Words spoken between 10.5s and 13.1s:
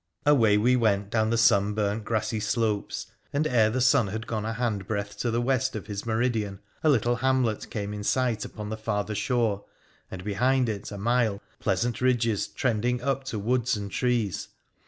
it a mile, pleasant ridges trending